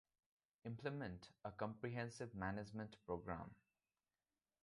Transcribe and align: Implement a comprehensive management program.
Implement 0.65 1.27
a 1.45 1.51
comprehensive 1.51 2.33
management 2.33 2.95
program. 3.05 3.53